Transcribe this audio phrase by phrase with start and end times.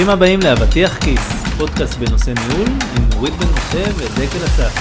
[0.00, 1.20] ברוכים הבאים לאבטיח כיס,
[1.58, 4.72] פודקאסט בנושא ניהול עם נורית בן משה ודקל אסף.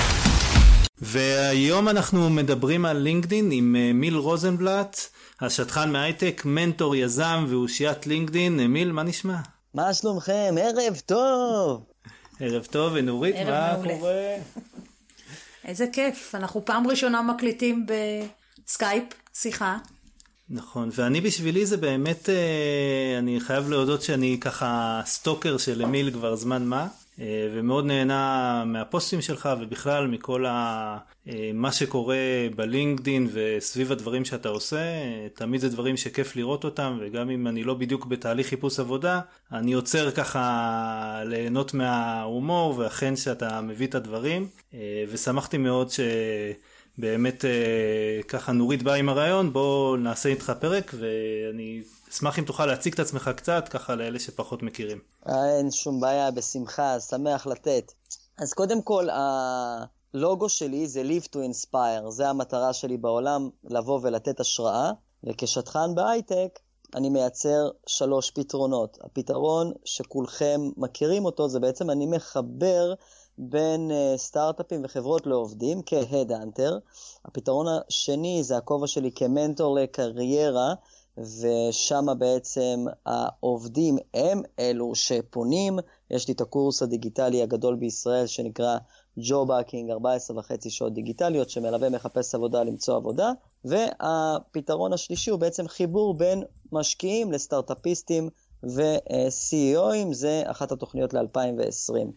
[0.97, 4.97] והיום אנחנו מדברים על לינקדאין עם אמיל רוזנבלט,
[5.41, 8.67] השדכן מההייטק, מנטור, יזם ואושיית לינקדאין.
[8.67, 9.35] אמיל, מה נשמע?
[9.73, 10.55] מה שלומכם?
[10.61, 11.85] ערב טוב!
[12.39, 13.97] ערב טוב, ונורית, ערב מה מעולה.
[13.97, 14.35] קורה?
[15.65, 17.85] איזה כיף, אנחנו פעם ראשונה מקליטים
[18.65, 19.77] בסקייפ, שיחה.
[20.51, 26.35] נכון, ואני בשבילי זה באמת, אה, אני חייב להודות שאני ככה סטוקר של אמיל כבר
[26.35, 26.87] זמן מה,
[27.19, 32.17] אה, ומאוד נהנה מהפוסטים שלך ובכלל מכל ה, אה, מה שקורה
[32.55, 34.77] בלינקדין וסביב הדברים שאתה עושה,
[35.33, 39.19] תמיד זה דברים שכיף לראות אותם, וגם אם אני לא בדיוק בתהליך חיפוש עבודה,
[39.51, 44.47] אני עוצר ככה ליהנות מההומור, ואכן שאתה מביא את הדברים,
[45.09, 45.99] ושמחתי מאוד ש...
[46.99, 52.65] באמת אה, ככה נורית באה עם הרעיון, בוא נעשה איתך פרק ואני אשמח אם תוכל
[52.65, 54.99] להציג את עצמך קצת, ככה לאלה שפחות מכירים.
[55.29, 57.91] אה, אין שום בעיה, בשמחה, שמח לתת.
[58.37, 64.39] אז קודם כל, הלוגו שלי זה Live to Inspire, זה המטרה שלי בעולם, לבוא ולתת
[64.39, 64.91] השראה,
[65.23, 66.59] וכשטחן בהייטק,
[66.95, 68.97] אני מייצר שלוש פתרונות.
[69.01, 72.93] הפתרון שכולכם מכירים אותו, זה בעצם אני מחבר
[73.41, 76.77] בין uh, סטארט-אפים וחברות לעובדים כהד-אנטר.
[77.25, 80.73] הפתרון השני זה הכובע שלי כמנטור לקריירה,
[81.17, 85.79] ושם בעצם העובדים הם אלו שפונים.
[86.11, 88.77] יש לי את הקורס הדיגיטלי הגדול בישראל שנקרא
[89.17, 93.31] ג'וב האקינג 14 וחצי שעות דיגיטליות, שמלווה מחפש עבודה למצוא עבודה.
[93.65, 98.29] והפתרון השלישי הוא בעצם חיבור בין משקיעים לסטארט-אפיסטים
[98.63, 102.11] ו-CEOים, זה אחת התוכניות ל-2020.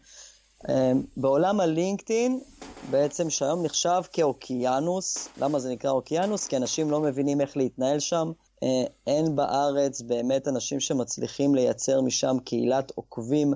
[1.17, 2.41] בעולם הלינקדאין,
[2.91, 6.47] בעצם שהיום נחשב כאוקיינוס, למה זה נקרא אוקיינוס?
[6.47, 8.33] כי אנשים לא מבינים איך להתנהל שם.
[9.07, 13.53] אין בארץ באמת אנשים שמצליחים לייצר משם קהילת עוקבים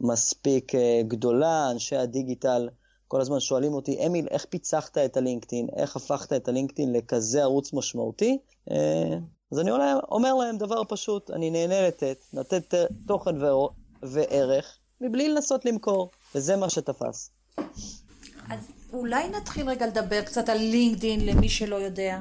[0.00, 0.72] מספיק
[1.08, 2.68] גדולה, אנשי הדיגיטל
[3.08, 5.68] כל הזמן שואלים אותי, אמיל, איך פיצחת את הלינקדאין?
[5.76, 8.38] איך הפכת את הלינקדאין לכזה ערוץ משמעותי?
[9.52, 9.70] אז אני
[10.10, 12.74] אומר להם דבר פשוט, אני נהנה לתת, לתת
[13.06, 13.36] תוכן
[14.02, 17.30] וערך, מבלי לנסות למכור, וזה מה שתפס.
[18.50, 18.58] אז
[18.92, 22.18] אולי נתחיל רגע לדבר קצת על לינקדין למי שלא יודע,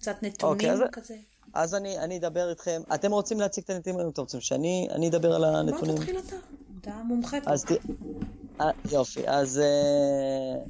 [0.00, 1.16] קצת נתונים אוקיי, אז- כזה.
[1.54, 5.08] אז אני, אני אדבר איתכם, אתם רוצים להציג את הנתונים, אם אתם רוצים שאני אני
[5.08, 5.94] אדבר על הנתונים?
[5.94, 6.36] בוא תתחיל אתה,
[6.80, 7.50] אתה המומחה פה.
[7.50, 7.70] אז ת...
[8.60, 10.64] אה, יופי, אז אה,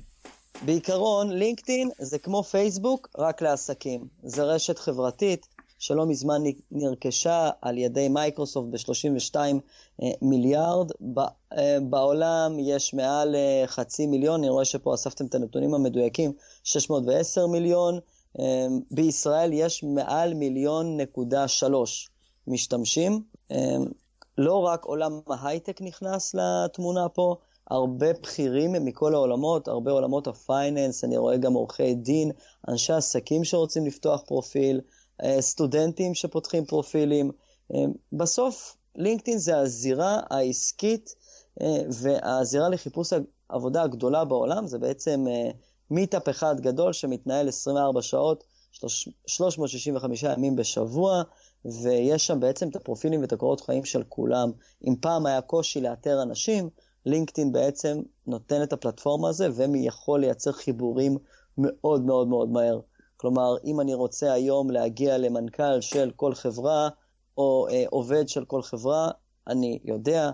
[0.65, 4.07] בעיקרון לינקדאין זה כמו פייסבוק, רק לעסקים.
[4.23, 5.47] זה רשת חברתית
[5.83, 9.37] שלא מזמן נרכשה על ידי מייקרוסופט ב-32
[10.03, 10.91] אה, מיליארד.
[11.53, 16.33] אה, בעולם יש מעל אה, חצי מיליון, אני רואה שפה אספתם את הנתונים המדויקים,
[16.65, 17.99] 610 מיליון.
[18.91, 22.11] בישראל יש מעל מיליון נקודה שלוש
[22.47, 23.23] משתמשים.
[24.39, 27.37] לא רק עולם ההייטק נכנס לתמונה פה,
[27.71, 32.31] הרבה בכירים מכל העולמות, הרבה עולמות ה finance, אני רואה גם עורכי דין,
[32.69, 34.81] אנשי עסקים שרוצים לפתוח פרופיל,
[35.41, 37.31] סטודנטים שפותחים פרופילים.
[37.75, 41.15] אה, בסוף, לינקדאין זה הזירה העסקית
[41.63, 43.13] אה, והזירה לחיפוש
[43.51, 45.51] העבודה הגדולה בעולם, זה בעצם אה,
[45.91, 51.23] מיטאפ אחד גדול שמתנהל 24 שעות, שלוש- 365 ימים בשבוע.
[51.65, 54.51] ויש שם בעצם את הפרופילים ואת הקורות חיים של כולם.
[54.87, 56.71] אם פעם היה קושי לאתר אנשים,
[57.07, 61.19] לינקדאין בעצם נותן את הפלטפורמה הזו ויכול לייצר חיבורים
[61.59, 62.81] מאוד מאוד מאוד מהר.
[63.23, 66.89] כלומר, אם אני רוצה היום להגיע למנכ"ל של כל חברה,
[67.39, 69.09] או אה, עובד של כל חברה,
[69.49, 70.31] אני יודע,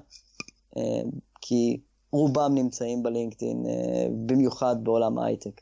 [0.77, 1.01] אה,
[1.41, 1.81] כי
[2.13, 5.61] רובם נמצאים בלינקדאין, אה, במיוחד בעולם ההייטק.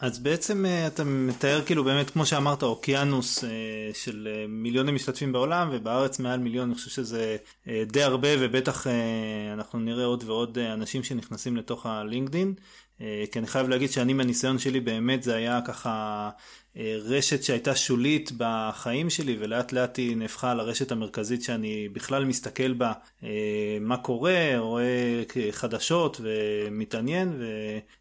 [0.00, 3.50] אז בעצם אה, אתה מתאר כאילו באמת כמו שאמרת אוקיינוס אה,
[3.94, 7.36] של אה, מיליוני משתתפים בעולם ובארץ מעל מיליון אני חושב שזה
[7.86, 8.86] די הרבה ובטח
[9.52, 12.54] אנחנו נראה עוד ועוד אנשים שנכנסים לתוך הלינקדין
[13.32, 16.30] כי אני חייב להגיד שאני מהניסיון שלי באמת זה היה ככה
[16.78, 22.72] אה, רשת שהייתה שולית בחיים שלי ולאט לאט היא נהפכה לרשת המרכזית שאני בכלל מסתכל
[22.72, 22.92] בה
[23.24, 27.42] אה, מה קורה, רואה חדשות ומתעניין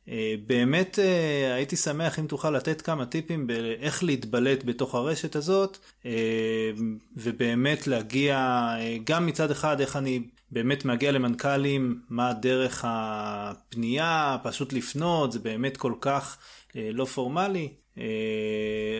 [0.07, 6.71] ובאמת אה, הייתי שמח אם תוכל לתת כמה טיפים באיך להתבלט בתוך הרשת הזאת אה,
[7.17, 8.37] ובאמת להגיע
[8.79, 10.21] אה, גם מצד אחד איך אני
[10.51, 16.37] באמת מגיע למנכ"לים, מה דרך הפנייה, פשוט לפנות, זה באמת כל כך
[16.75, 18.03] אה, לא פורמלי, אה,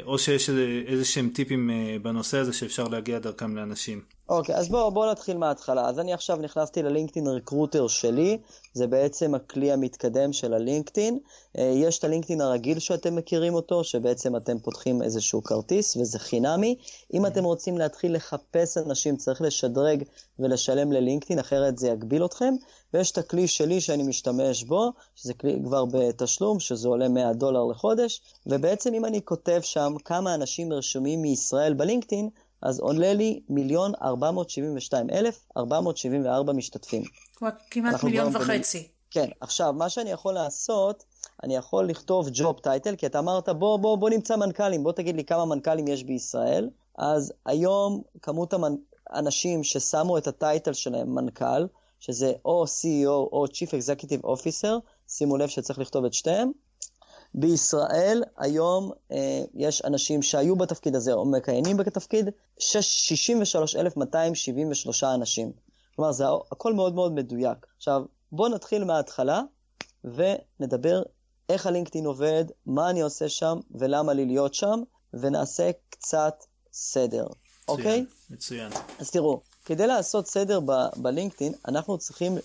[0.03, 0.49] או שיש
[0.87, 4.16] איזה- שהם טיפים אה, בנושא הזה שאפשר להגיע דרכם לאנשים.
[4.29, 5.89] אוקיי, אז בואו בוא נתחיל מההתחלה.
[5.89, 8.37] אז אני עכשיו נכנסתי ללינקדאין רקרוטר שלי,
[8.73, 11.19] זה בעצם הכלי המתקדם של הלינקדאין.
[11.57, 16.75] אה, יש את הלינקדאין הרגיל שאתם מכירים אותו, שבעצם אתם פותחים איזשהו כרטיס וזה חינמי.
[17.13, 20.03] אם אתם רוצים להתחיל לחפש אנשים, צריך לשדרג
[20.39, 22.53] ולשלם ללינקדאין, אחרת זה יגביל אתכם.
[22.93, 27.65] ויש את הכלי שלי שאני משתמש בו, שזה כלי כבר בתשלום, שזה עולה 100 דולר
[27.65, 32.29] לחודש, ובעצם אם אני כותב שם כמה אנשים רשומים מישראל בלינקדאין,
[32.61, 37.03] אז עולה לי מיליון ארבע מאות שבעים ושתיים אלף ארבע מאות שבעים וארבע משתתפים.
[37.35, 38.77] כלומר, כמעט מיליון וחצי.
[38.77, 38.89] במיל...
[39.11, 41.03] כן, עכשיו, מה שאני יכול לעשות,
[41.43, 45.15] אני יכול לכתוב ג'וב טייטל, כי אתה אמרת, בוא, בוא, בוא נמצא מנכ"לים, בוא תגיד
[45.15, 46.69] לי כמה מנכ"לים יש בישראל.
[46.97, 48.53] אז היום כמות
[49.09, 51.65] האנשים ששמו את הטייטל שלהם מנכ"ל,
[51.99, 54.73] שזה או CEO או Chief Executive Officer,
[55.07, 56.51] שימו לב שצריך לכתוב את שתיהם,
[57.37, 62.29] בישראל היום אה, יש אנשים שהיו בתפקיד הזה או מקיימים בתפקיד,
[62.59, 65.51] 63,273 אנשים.
[65.95, 67.57] כלומר, זה הכל מאוד מאוד מדויק.
[67.77, 68.01] עכשיו,
[68.31, 69.41] בואו נתחיל מההתחלה
[70.03, 71.03] ונדבר
[71.49, 74.81] איך הלינקדאין עובד, מה אני עושה שם ולמה לי להיות שם,
[75.13, 76.43] ונעשה קצת
[76.73, 77.37] סדר, מצוין,
[77.67, 78.05] אוקיי?
[78.29, 78.71] מצוין.
[78.99, 80.59] אז תראו, כדי לעשות סדר
[80.95, 82.37] בלינקדאין, אנחנו צריכים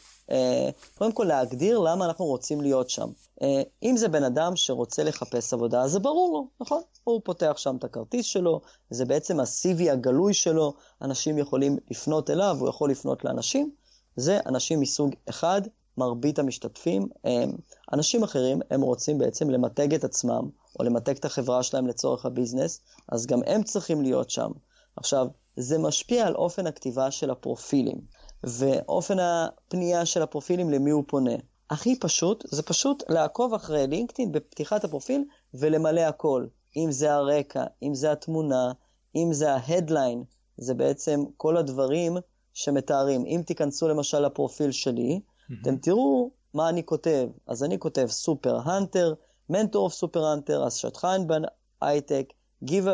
[0.99, 3.09] קודם כל להגדיר למה אנחנו רוצים להיות שם.
[3.43, 6.83] אה, אם זה בן אדם שרוצה לחפש עבודה, אז זה ברור לו, נכון?
[7.05, 8.61] הוא פותח שם את הכרטיס שלו,
[8.91, 13.71] זה בעצם ה-CV הגלוי שלו, אנשים יכולים לפנות אליו, הוא יכול לפנות לאנשים.
[14.17, 15.63] זה אנשים מסוג אחד,
[15.99, 17.09] מרבית המשתתפים.
[17.27, 17.45] אה,
[17.93, 20.49] אנשים אחרים, הם רוצים בעצם למתג את עצמם,
[20.79, 24.51] או למתג את החברה שלהם לצורך ה business, אז גם הם צריכים להיות שם.
[24.97, 25.27] עכשיו,
[25.57, 28.01] זה משפיע על אופן הכתיבה של הפרופילים.
[28.45, 31.35] ואופן הפנייה של הפרופילים למי הוא פונה.
[31.71, 35.25] הכי פשוט, זה פשוט לעקוב אחרי לינקדאין בפתיחת הפרופיל
[35.55, 36.47] ולמלא הכל.
[36.77, 38.73] אם זה הרקע, אם זה התמונה,
[39.17, 40.25] אם זה ה headline,
[40.57, 42.17] זה בעצם כל הדברים
[42.55, 43.27] שמתארים.
[43.27, 45.55] אם תיכנסו למשל לפרופיל שלי, mm-hmm.
[45.63, 47.29] אתם תראו מה אני כותב.
[47.47, 49.15] אז אני כותב super hunter,
[49.51, 52.33] mentor of super hunter, אז שדכן בהייטק,
[52.65, 52.87] give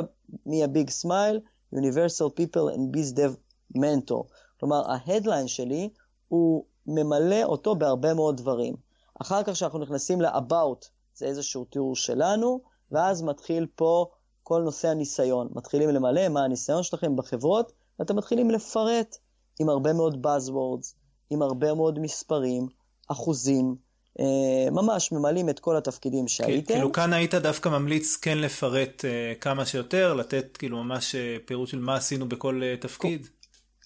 [0.49, 1.39] me a big smile,
[1.75, 3.37] universal people and biz dev
[3.75, 4.23] mentor.
[4.61, 5.89] כלומר, ה headline שלי
[6.29, 8.75] הוא ממלא אותו בהרבה מאוד דברים.
[9.23, 12.61] אחר כך כשאנחנו נכנסים ל-about, זה איזשהו תיאור שלנו,
[12.93, 14.07] ואז מתחיל פה
[14.43, 15.49] כל נושא הניסיון.
[15.55, 19.17] מתחילים למלא מה הניסיון שלכם בחברות, ואתם מתחילים לפרט
[19.61, 20.95] עם הרבה מאוד buzzwords,
[21.31, 22.67] עם הרבה מאוד מספרים,
[23.09, 23.77] אחוזים,
[24.21, 26.75] אה, ממש ממלאים את כל התפקידים שהייתם.
[26.75, 31.69] כאילו כאן היית דווקא ממליץ כן לפרט אה, כמה שיותר, לתת כאילו ממש אה, פירוט
[31.69, 33.29] של מה עשינו בכל תפקיד.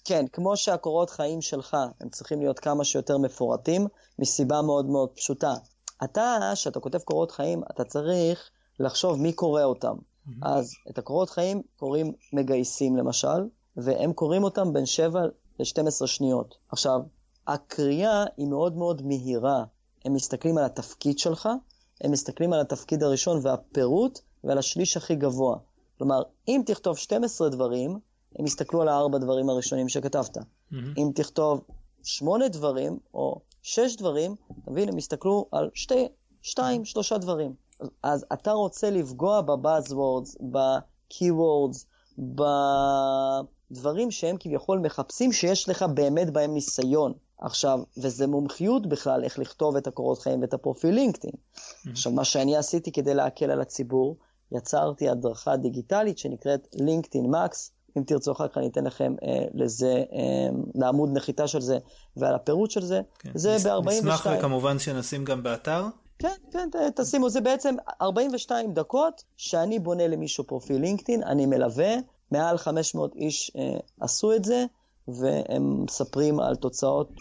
[0.05, 3.87] כן, כמו שהקורות חיים שלך, הם צריכים להיות כמה שיותר מפורטים,
[4.19, 5.53] מסיבה מאוד מאוד פשוטה.
[6.03, 9.95] אתה, כשאתה כותב קורות חיים, אתה צריך לחשוב מי קורא אותם.
[9.95, 10.31] Mm-hmm.
[10.41, 13.47] אז את הקורות חיים קוראים מגייסים למשל,
[13.77, 15.21] והם קוראים אותם בין 7
[15.59, 16.55] ל-12 שניות.
[16.69, 16.99] עכשיו,
[17.47, 19.63] הקריאה היא מאוד מאוד מהירה.
[20.05, 21.49] הם מסתכלים על התפקיד שלך,
[22.01, 25.57] הם מסתכלים על התפקיד הראשון והפירוט, ועל השליש הכי גבוה.
[25.97, 27.99] כלומר, אם תכתוב 12 דברים,
[28.39, 30.37] הם יסתכלו על הארבע דברים הראשונים שכתבת.
[30.37, 30.75] Mm-hmm.
[30.97, 31.61] אם תכתוב
[32.03, 36.07] שמונה דברים, או שש דברים, אתה מבין, הם יסתכלו על שתי,
[36.41, 37.53] שתיים, שלושה דברים.
[38.03, 41.85] אז אתה רוצה לפגוע ב buzzwords, ב keywords,
[43.71, 47.13] בדברים שהם כביכול מחפשים שיש לך באמת בהם ניסיון.
[47.37, 51.33] עכשיו, וזה מומחיות בכלל איך לכתוב את הקורות חיים ואת הפרופיל לינקדאין.
[51.33, 51.89] Mm-hmm.
[51.91, 54.17] עכשיו, מה שאני עשיתי כדי להקל על הציבור,
[54.51, 60.03] יצרתי הדרכה דיגיטלית שנקראת לינקדאין מקס, אם תרצו אחר כך אני אתן לכם אה, לזה,
[60.13, 61.77] אה, לעמוד נחיתה של זה
[62.17, 63.01] ועל הפירוט של זה.
[63.19, 63.31] כן.
[63.35, 63.89] זה ב-42.
[63.89, 65.85] נשמח וכמובן שנשים גם באתר.
[66.19, 71.95] כן, כן, תשימו, זה בעצם 42 דקות שאני בונה למישהו פרופיל לינקדאין, אני מלווה,
[72.31, 74.65] מעל 500 איש אה, עשו את זה,
[75.07, 77.11] והם מספרים על תוצאות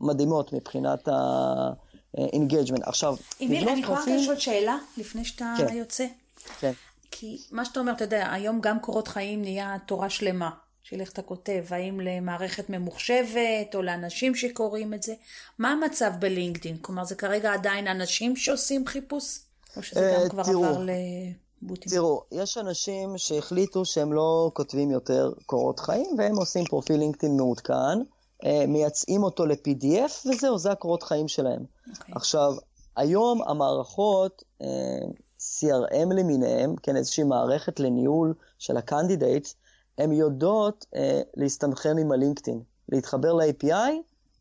[0.00, 2.82] מדהימות מבחינת ה-engagement.
[2.82, 5.76] עכשיו, אימיל, אני יכולה לשאול שאלה לפני שאתה כן.
[5.76, 6.06] יוצא?
[6.60, 6.72] כן.
[7.18, 10.50] כי מה שאתה אומר, אתה יודע, היום גם קורות חיים נהיה תורה שלמה,
[10.82, 15.14] של איך אתה כותב, האם למערכת ממוחשבת או לאנשים שקוראים את זה.
[15.58, 16.76] מה המצב בלינקדאין?
[16.80, 19.38] כלומר, זה כרגע עדיין אנשים שעושים חיפוש?
[19.76, 20.84] או שזה גם אה, כבר תראו, עבר
[21.62, 21.92] לבוטים?
[21.92, 27.98] תראו, יש אנשים שהחליטו שהם לא כותבים יותר קורות חיים, והם עושים פרופיל לינקדאין מעודכן,
[28.44, 31.60] אה, מייצאים אותו ל-PDF, וזהו, זה הקורות חיים שלהם.
[31.60, 31.90] Okay.
[31.90, 32.14] אוקיי.
[32.14, 32.54] עכשיו,
[32.96, 34.66] היום המערכות, אה,
[35.54, 39.48] CRM למיניהם, כן, איזושהי מערכת לניהול של ה candidate,
[39.98, 43.92] הן יודעות אה, להסתנכרן עם הלינקדאין, להתחבר ל-API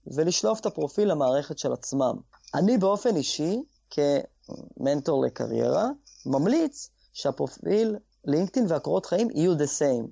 [0.08, 2.16] ולשלוף את הפרופיל למערכת של עצמם.
[2.56, 5.90] אני באופן אישי, כמנטור לקריירה,
[6.26, 7.96] ממליץ שהפרופיל
[8.26, 10.08] לינקדאין והקורות חיים יהיו the same.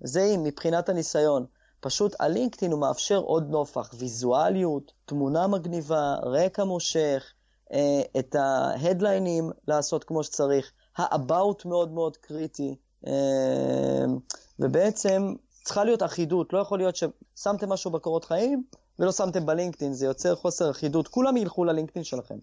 [0.00, 1.46] זה הם, מבחינת הניסיון.
[1.80, 7.32] פשוט הלינקדאין הוא מאפשר עוד נופח, ויזואליות, תמונה מגניבה, רקע מושך,
[8.18, 12.74] את ההדליינים לעשות כמו שצריך, ה-about מאוד מאוד קריטי,
[13.06, 14.04] אה,
[14.58, 18.62] ובעצם צריכה להיות אחידות, לא יכול להיות ששמתם משהו בקורות חיים
[18.98, 22.34] ולא שמתם בלינקדאין, זה יוצר חוסר אחידות, כולם ילכו ללינקדאין שלכם.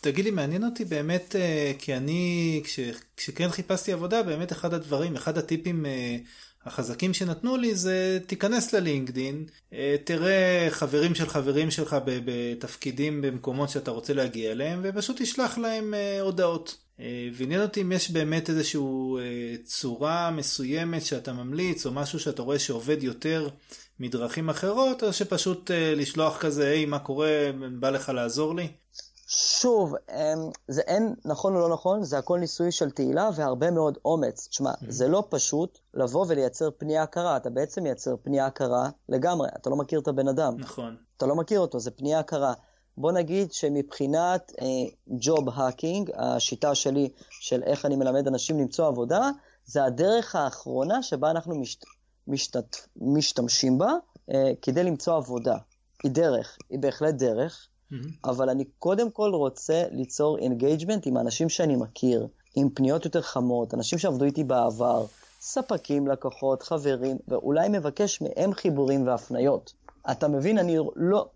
[0.00, 2.80] תגיד לי, מעניין אותי באמת, אה, כי אני, כש,
[3.16, 6.16] כשכן חיפשתי עבודה, באמת אחד הדברים, אחד הטיפים אה,
[6.66, 13.90] החזקים שנתנו לי זה תיכנס ללינקדין, אה, תראה חברים של חברים שלך בתפקידים במקומות שאתה
[13.90, 16.76] רוצה להגיע אליהם, ופשוט תשלח להם הודעות.
[17.34, 18.80] ועניין אותי אם יש באמת איזושהי
[19.64, 23.48] צורה מסוימת שאתה ממליץ, או משהו שאתה רואה שעובד יותר
[24.00, 27.50] מדרכים אחרות, או שפשוט לשלוח כזה, היי, מה קורה,
[27.80, 28.68] בא לך לעזור לי?
[29.34, 29.94] שוב,
[30.68, 34.48] זה אין נכון או לא נכון, זה הכל ניסוי של תהילה והרבה מאוד אומץ.
[34.48, 34.84] תשמע, mm-hmm.
[34.88, 39.76] זה לא פשוט לבוא ולייצר פנייה קרה, אתה בעצם מייצר פנייה קרה לגמרי, אתה לא
[39.76, 40.56] מכיר את הבן אדם.
[40.58, 40.96] נכון.
[41.16, 42.52] אתה לא מכיר אותו, זה פנייה קרה.
[42.96, 44.52] בוא נגיד שמבחינת
[45.08, 49.30] ג'וב uh, האקינג, השיטה שלי של איך אני מלמד אנשים למצוא עבודה,
[49.64, 51.84] זה הדרך האחרונה שבה אנחנו משת,
[52.26, 53.92] משת, משתמשים בה
[54.30, 55.56] uh, כדי למצוא עבודה.
[56.02, 57.68] היא דרך, היא בהחלט דרך.
[57.92, 58.30] Mm-hmm.
[58.30, 63.74] אבל אני קודם כל רוצה ליצור engagement עם האנשים שאני מכיר, עם פניות יותר חמות,
[63.74, 65.06] אנשים שעבדו איתי בעבר,
[65.40, 69.72] ספקים, לקוחות, חברים, ואולי מבקש מהם חיבורים והפניות.
[70.10, 71.28] אתה מבין, אני לא...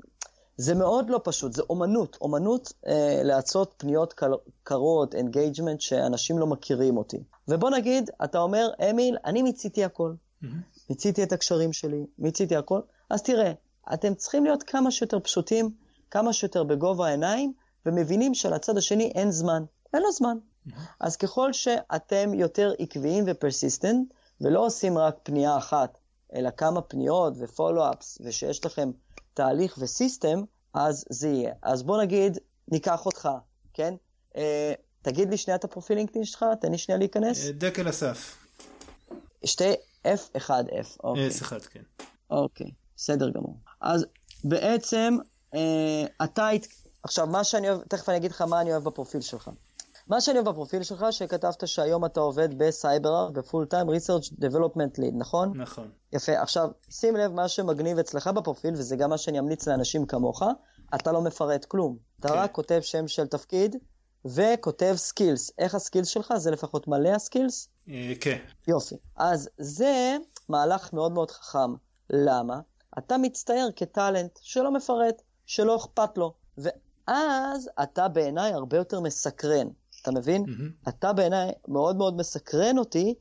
[0.58, 2.18] זה מאוד לא פשוט, זה אומנות.
[2.20, 4.32] אומנות אה, לעשות פניות קר,
[4.62, 7.22] קרות, engagement, שאנשים לא מכירים אותי.
[7.48, 10.12] ובוא נגיד, אתה אומר, אמיל, אני מיציתי הכל.
[10.12, 10.46] Mm-hmm.
[10.90, 12.80] מיציתי את הקשרים שלי, מיציתי הכל.
[13.10, 13.52] אז תראה,
[13.94, 15.85] אתם צריכים להיות כמה שיותר פשוטים.
[16.10, 17.52] כמה שיותר בגובה העיניים,
[17.86, 19.64] ומבינים שלצד השני אין זמן.
[19.94, 20.38] אין לו זמן.
[21.00, 24.08] אז ככל שאתם יותר עקביים ו persistent,
[24.40, 25.98] ולא עושים רק פנייה אחת,
[26.34, 28.90] אלא כמה פניות ו follow-ups, ושיש לכם
[29.34, 30.42] תהליך ו system,
[30.74, 31.52] אז זה יהיה.
[31.62, 33.28] אז בוא נגיד, ניקח אותך,
[33.74, 33.94] כן?
[34.36, 34.72] אה,
[35.02, 37.46] תגיד לי שנייה את הפרופיל לינקדאין שלך, תן לי שנייה להיכנס.
[37.46, 38.46] אה, דקל אסף.
[39.44, 39.72] שתי
[40.06, 41.28] F1F, אוקיי.
[41.28, 41.82] S1, כן.
[42.30, 43.56] אוקיי, בסדר גמור.
[43.80, 44.06] אז
[44.44, 45.16] בעצם
[46.24, 46.48] אתה,
[47.02, 49.50] עכשיו, מה שאני אוהב, תכף אני אגיד לך מה אני אוהב בפרופיל שלך.
[50.08, 54.98] מה שאני אוהב בפרופיל שלך, שכתבת שהיום אתה עובד בסייבר, ב full time research development
[54.98, 55.52] lead, נכון?
[55.56, 55.90] נכון.
[56.12, 56.40] יפה.
[56.40, 60.42] עכשיו, שים לב, מה שמגניב אצלך בפרופיל, וזה גם מה שאני אמליץ לאנשים כמוך,
[60.94, 61.96] אתה לא מפרט כלום.
[62.20, 62.34] אתה כן.
[62.34, 63.76] רק כותב שם של תפקיד,
[64.24, 65.50] וכותב skills.
[65.58, 66.34] איך ה skills שלך?
[66.36, 67.68] זה לפחות מלא ה skills?
[67.88, 68.38] אה, כן.
[68.68, 68.94] יופי.
[69.16, 70.16] אז זה
[70.48, 71.74] מהלך מאוד מאוד חכם.
[72.10, 72.60] למה?
[72.98, 75.22] אתה מצטייר כטאלנט שלא מפרט.
[75.46, 76.32] שלא אכפת לו.
[76.58, 79.68] ואז אתה בעיניי הרבה יותר מסקרן,
[80.02, 80.44] אתה מבין?
[80.44, 80.88] Mm-hmm.
[80.88, 83.14] אתה בעיניי מאוד מאוד מסקרן אותי,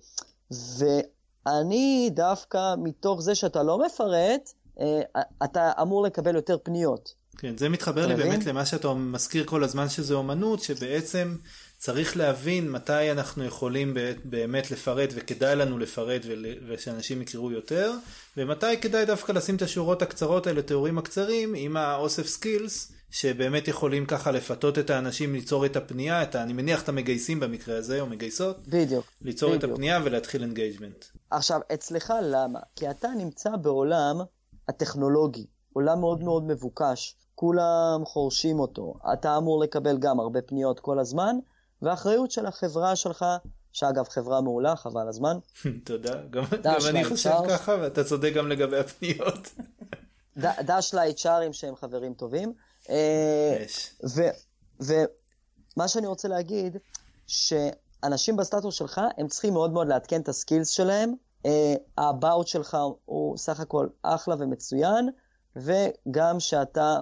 [0.51, 5.01] ואני דווקא מתוך זה שאתה לא מפרט, אה,
[5.43, 7.13] אתה אמור לקבל יותר פניות.
[7.37, 11.35] כן, זה מתחבר לי באמת למה שאתה מזכיר כל הזמן שזה אומנות, שבעצם
[11.77, 16.21] צריך להבין מתי אנחנו יכולים באמת לפרט וכדאי לנו לפרט
[16.67, 17.93] ושאנשים יכירו יותר,
[18.37, 24.05] ומתי כדאי דווקא לשים את השורות הקצרות האלה, תיאורים הקצרים, עם האוסף skills, שבאמת יכולים
[24.05, 28.01] ככה לפתות את האנשים ליצור את הפנייה, את ה, אני מניח את המגייסים במקרה הזה,
[28.01, 28.67] או מגייסות.
[28.67, 29.05] בדיוק.
[29.21, 29.63] ליצור בדיוק.
[29.63, 31.05] את הפנייה ולהתחיל engagement.
[31.29, 32.59] עכשיו, אצלך למה?
[32.75, 34.15] כי אתה נמצא בעולם
[34.69, 40.99] הטכנולוגי, עולם מאוד מאוד מבוקש, כולם חורשים אותו, אתה אמור לקבל גם הרבה פניות כל
[40.99, 41.35] הזמן,
[41.81, 43.25] והאחריות של החברה שלך,
[43.71, 45.37] שאגב חברה מעולה, חבל הזמן.
[45.85, 49.49] תודה, גם, גם אני חושב ככה, ואתה צודק גם לגבי הפניות.
[50.37, 52.53] דש ל-HRים שהם חברים טובים.
[52.89, 53.65] אה,
[54.79, 56.77] ומה שאני רוצה להגיד,
[57.27, 61.13] שאנשים בסטטוס שלך, הם צריכים מאוד מאוד לעדכן את ה skills שלהם.
[61.97, 65.09] ה about שלך הוא סך הכל אחלה ומצוין,
[65.55, 66.99] וגם שאתה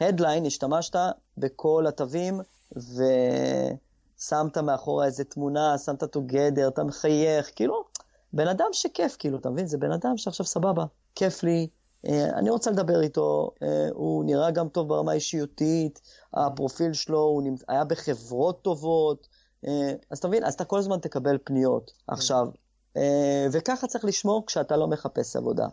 [0.00, 0.96] ב headline השתמשת
[1.38, 2.40] בכל התווים
[2.76, 7.84] ושמת מאחורה איזה תמונה, שמת together, אתה מחייך, כאילו,
[8.32, 9.66] בן אדם שכיף, כאילו, אתה מבין?
[9.66, 10.84] זה בן אדם שעכשיו סבבה,
[11.14, 11.68] כיף לי,
[12.06, 16.00] אה, אני רוצה לדבר איתו, אה, הוא נראה גם טוב ברמה אישיותית,
[16.34, 17.62] הפרופיל שלו, הוא נמצ...
[17.68, 19.28] היה בחברות טובות,
[19.66, 20.44] אה, אז אתה מבין?
[20.44, 21.90] אז אתה כל הזמן תקבל פניות.
[22.06, 22.48] עכשיו,
[23.52, 25.66] וככה צריך לשמור כשאתה לא מחפש עבודה.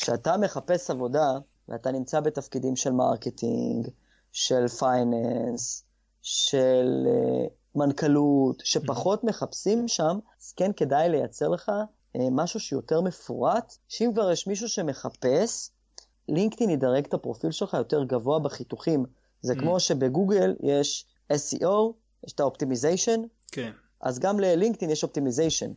[0.00, 1.38] כשאתה מחפש עבודה,
[1.68, 3.88] ואתה נמצא בתפקידים של marketing,
[4.32, 5.84] של finance,
[6.22, 13.74] של uh, מנכ"לות, שפחות מחפשים שם, אז כן כדאי לייצר לך uh, משהו שיותר מפורט,
[13.88, 15.70] שאם כבר יש מישהו שמחפש,
[16.28, 19.04] לינקדאין ידרג את הפרופיל שלך יותר גבוה בחיתוכים.
[19.42, 19.58] זה mm.
[19.58, 21.92] כמו שבגוגל יש SEO,
[22.26, 23.72] יש את ה optimization, כן.
[24.00, 25.72] אז גם ללינקדאין יש optimization.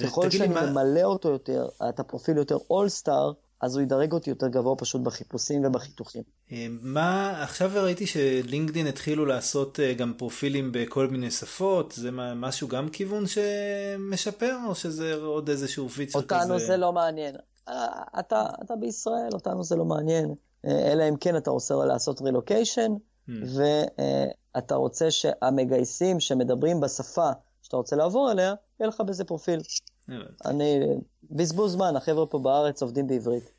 [0.00, 0.70] ככל שאני מה...
[0.70, 5.64] ממלא אותו יותר, את הפרופיל יותר all-star, אז הוא ידרג אותי יותר גבוה פשוט בחיפושים
[5.64, 6.22] ובחיתוכים.
[6.52, 12.68] אה, מה, עכשיו ראיתי שלינקדין התחילו לעשות אה, גם פרופילים בכל מיני שפות, זה משהו
[12.68, 16.42] גם כיוון שמשפר, או שזה עוד איזשהו פיצ'ר כזה?
[16.42, 17.36] אותנו זה לא מעניין.
[17.68, 20.34] אה, אתה, אתה בישראל, אותנו זה לא מעניין.
[20.64, 22.92] אלא אם כן אתה רוצה לעשות רילוקיישן,
[23.28, 23.32] hmm.
[24.54, 27.30] ואתה רוצה שהמגייסים שמדברים בשפה
[27.62, 29.60] שאתה רוצה לעבור אליה, יהיה לך בזה פרופיל.
[30.44, 30.80] אני,
[31.30, 33.50] בזבוז זמן, החבר'ה פה בארץ עובדים בעברית.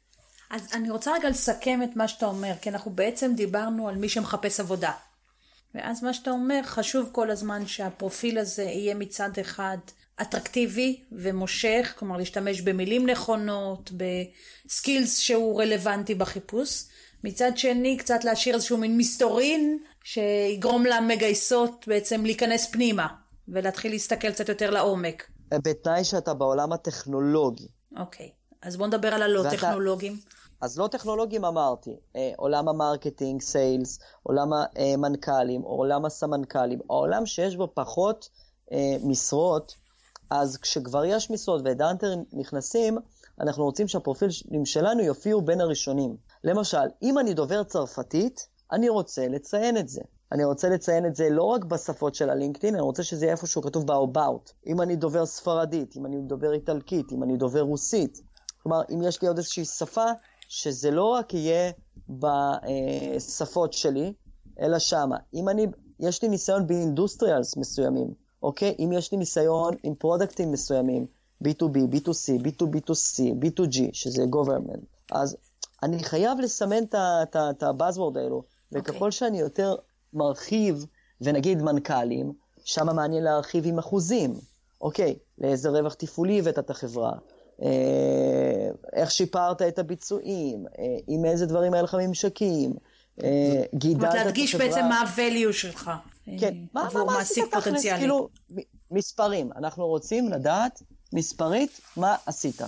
[0.50, 4.10] אז אני רוצה רגע לסכם את מה שאתה אומר, כי אנחנו בעצם דיברנו על מי
[4.10, 4.92] שמחפש עבודה.
[5.76, 9.78] ואז מה שאתה אומר, חשוב כל הזמן שהפרופיל הזה יהיה מצד אחד
[10.22, 16.84] אטרקטיבי ומושך, כלומר להשתמש במילים נכונות, ב skills שהוא רלוונטי בחיפוש.
[17.24, 23.08] מצד שני, קצת להשאיר איזשהו מין מסתורין שיגרום למגייסות בעצם להיכנס פנימה
[23.48, 25.30] ולהתחיל להסתכל קצת יותר לעומק.
[25.54, 27.68] בתנאי שאתה בעולם הטכנולוגי.
[27.98, 28.32] אוקיי,
[28.62, 29.58] אז בוא נדבר על הלא ואתה...
[29.58, 30.20] טכנולוגים.
[30.62, 37.56] אז לא טכנולוגים אמרתי, אה, עולם ה marketing, sales, עולם המנכ"לים, עולם הסמנכ"לים, העולם שיש
[37.56, 38.30] בו פחות
[38.72, 39.76] אה, משרות,
[40.30, 42.98] אז כשכבר יש משרות ודאנטר נכנסים,
[43.40, 46.18] אנחנו רוצים שהפרופילים שלנו יופיעו בין הראשונים.
[46.44, 50.02] למשל, אם אני דובר צרפתית, אני רוצה לציין את זה.
[50.32, 53.62] אני רוצה לציין את זה לא רק בשפות של הלינקדאין, אני רוצה שזה יהיה איפשהו
[53.62, 54.52] כתוב ב-about.
[54.68, 58.22] אם אני דובר ספרדית, אם אני דובר איטלקית, אם אני דובר רוסית.
[58.64, 60.06] כלומר, אם יש לי עוד איזושהי שפה,
[60.48, 61.72] שזה לא רק יהיה
[62.10, 64.14] בשפות שלי,
[64.60, 65.18] אלא שמה.
[65.34, 65.68] אם אני,
[66.00, 68.76] יש לי ניסיון באינדוסטריאלס מסוימים, אוקיי?
[68.80, 71.06] אם יש לי ניסיון עם פרודקטים מסוימים,
[71.44, 75.38] B2B, B2C, B2B2C, B2G, שזה government, אז
[75.84, 78.78] אני חייב לסמן את ה-buzzword האלו, okay.
[78.78, 79.12] וככל אוקיי.
[79.12, 79.76] שאני יותר
[80.14, 80.86] מרחיב,
[81.22, 84.34] ונגיד מנכ"לים, שם מעניין להרחיב עם אחוזים.
[84.82, 87.12] אוקיי, לאיזה רווח תפעולי הבאת את החברה,
[87.62, 92.74] אה, איך שיפרת את הביצועים, אה, עם איזה דברים היה לך ממשקים,
[93.24, 94.10] אה, גידלת את החברה.
[94.10, 95.92] זאת אומרת, להדגיש בעצם מה ה-value שלך.
[96.40, 96.88] כן, מה,
[97.20, 98.30] עשית תכלס, כאילו,
[98.92, 99.50] מספרים.
[99.56, 100.82] אנחנו רוצים לדעת
[101.14, 102.62] מספרית מה עשית.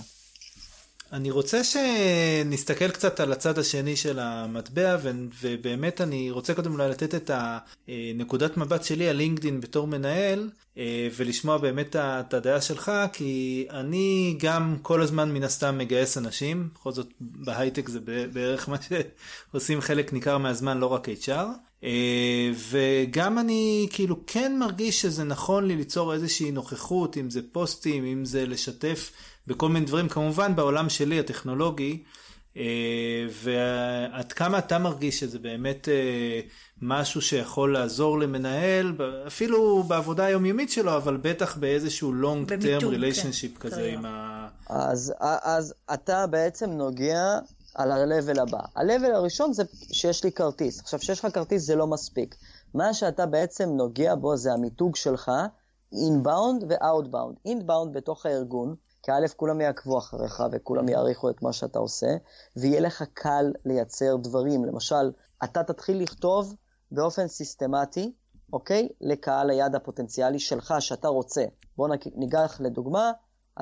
[1.13, 4.97] אני רוצה שנסתכל קצת על הצד השני של המטבע,
[5.41, 7.31] ובאמת אני רוצה קודם אולי לתת את
[7.87, 14.37] הנקודת מבט שלי על לינקדין בתור מנהל, אה, ולשמוע באמת את הדעה שלך, כי אני
[14.39, 17.99] גם כל הזמן מן הסתם מגייס אנשים, בכל זאת בהייטק זה
[18.33, 21.47] בערך מה שעושים חלק ניכר מהזמן, לא רק HR.
[21.83, 28.05] אה, וגם אני כאילו כן מרגיש שזה נכון לי ליצור איזושהי נוכחות, אם זה פוסטים,
[28.05, 29.11] אם זה לשתף
[29.47, 32.03] בכל מיני דברים, כמובן בעולם שלי הטכנולוגי,
[32.57, 32.63] אה,
[33.43, 36.39] ועד כמה אתה מרגיש שזה באמת אה,
[36.81, 38.93] משהו שיכול לעזור למנהל,
[39.27, 42.77] אפילו בעבודה היומיומית שלו, אבל בטח באיזשהו long term כן.
[42.79, 44.47] relationship כן, כזה עם ה...
[44.69, 47.39] אז, אז אתה בעצם נוגע
[47.75, 48.59] על ה-level הבא.
[48.75, 50.79] ה-level הראשון זה שיש לי כרטיס.
[50.79, 52.35] עכשיו, שיש לך כרטיס זה לא מספיק.
[52.73, 55.31] מה שאתה בעצם נוגע בו זה המיתוג שלך,
[55.93, 57.47] inbound ו-outbound.
[57.47, 62.15] inbound בתוך הארגון, כי א', כולם יעקבו אחריך וכולם יעריכו את מה שאתה עושה,
[62.55, 64.65] ויהיה לך קל לייצר דברים.
[64.65, 65.11] למשל,
[65.43, 66.55] אתה תתחיל לכתוב
[66.91, 68.13] באופן סיסטמטי,
[68.53, 68.89] אוקיי?
[69.01, 71.45] לקהל היעד הפוטנציאלי שלך, שאתה רוצה.
[71.77, 73.11] בוא ניגח לדוגמה,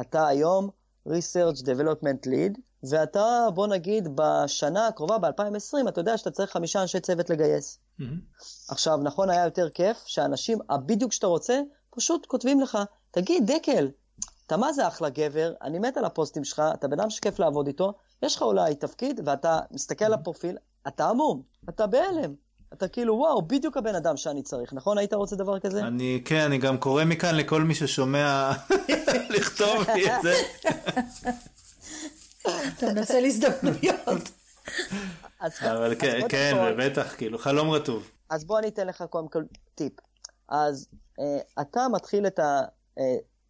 [0.02, 0.70] אתה היום
[1.08, 7.00] Research Development Lead, ואתה, בוא נגיד, בשנה הקרובה, ב-2020, אתה יודע שאתה צריך חמישה אנשי
[7.00, 7.80] צוות לגייס.
[8.00, 8.04] Mm-hmm.
[8.70, 12.78] עכשיו, נכון, היה יותר כיף שהאנשים, הבדיוק שאתה רוצה, פשוט כותבים לך,
[13.12, 13.88] תגיד, דקל,
[14.52, 17.68] אתה מה זה אחלה גבר, אני מת על הפוסטים שלך, אתה בן אדם שכיף לעבוד
[17.68, 22.34] איתו, יש לך אולי תפקיד, ואתה מסתכל על הפרופיל, אתה עמום, אתה בהלם.
[22.74, 24.98] אתה כאילו, וואו, בדיוק הבן אדם שאני צריך, נכון?
[24.98, 25.80] היית רוצה דבר כזה?
[25.80, 28.52] אני, כן, אני גם קורא מכאן לכל מי ששומע
[29.36, 30.34] לכתוב לי את זה.
[32.78, 34.32] אתה מנסה להזדמנויות.
[35.42, 38.12] אבל כן, כן, בטח, כאילו, חלום רטוב.
[38.30, 39.44] אז בוא אני אתן לך קודם כל
[39.76, 39.94] טיפ.
[40.50, 40.88] אז
[41.20, 42.40] uh, אתה מתחיל את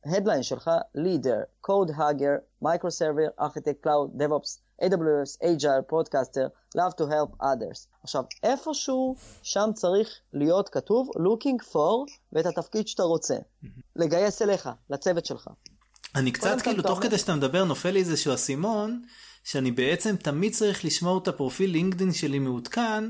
[0.06, 7.44] ההדליין שלך, leader, code hugger, microserver, architect, cloud, DevOps, AWS, agile, podcaster, love to help
[7.44, 7.88] others.
[8.04, 13.36] עכשיו, איפשהו שם צריך להיות כתוב looking for ואת התפקיד שאתה רוצה.
[13.96, 15.48] לגייס אליך, לצוות שלך.
[16.16, 19.02] אני קצת כאילו, תוך כדי שאתה מדבר, נופל לי איזשהו אסימון,
[19.44, 23.04] שאני בעצם תמיד צריך לשמור את הפרופיל לינקדאין שלי מעודכן,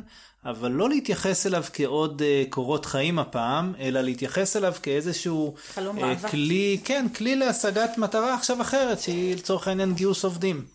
[0.46, 6.80] אבל לא להתייחס אליו כעוד uh, קורות חיים הפעם, אלא להתייחס אליו כאיזשהו uh, כלי,
[6.84, 10.66] כן, כלי להשגת מטרה עכשיו אחרת, שהיא לצורך העניין גיוס עובדים.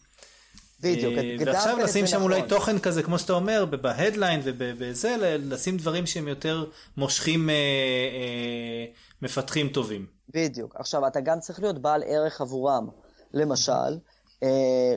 [0.81, 2.33] בדיוק, uh, ועכשיו לשים שם נכון.
[2.33, 6.65] אולי תוכן כזה, כמו שאתה אומר, ב headline ובזה, לשים דברים שהם יותר
[6.97, 10.07] מושכים uh, uh, מפתחים טובים.
[10.35, 10.77] בדיוק.
[10.77, 12.89] עכשיו, אתה גם צריך להיות בעל ערך עבורם.
[13.35, 13.99] למשל,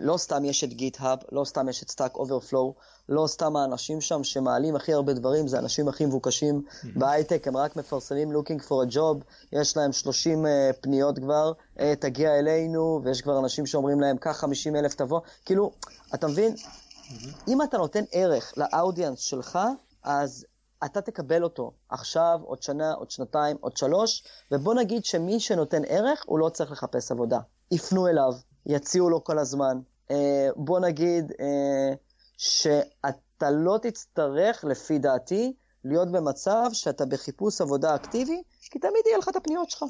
[0.01, 2.73] לא סתם יש את GitHub, לא סתם יש את Stack Overflow,
[3.09, 6.61] לא סתם האנשים שם שמעלים הכי הרבה דברים, זה האנשים הכי מבוקשים
[6.95, 11.51] בהייטק, הם רק מפרסמים looking for a job, יש להם 30 uh, אה, פניות כבר,
[11.77, 15.71] uh, תגיע אלינו, ויש כבר אנשים שאומרים להם, קח 50 אלף תבוא, כאילו,
[16.13, 16.55] אתה מבין?
[17.47, 19.59] אם אתה נותן ערך לאודיאנס שלך,
[20.03, 20.45] אז
[20.85, 26.23] אתה תקבל אותו עכשיו, עוד שנה, עוד שנתיים, עוד שלוש, ובוא נגיד שמי שנותן ערך,
[26.25, 27.39] הוא לא צריך לחפש עבודה.
[27.71, 28.33] יפנו אליו,
[28.65, 29.79] יציעו לו כל הזמן.
[30.11, 31.93] אה, בוא נגיד אה,
[32.37, 35.53] שאתה לא תצטרך, לפי דעתי,
[35.85, 39.83] להיות במצב שאתה בחיפוש עבודה אקטיבי, כי תמיד יהיה לך את הפניות שלך.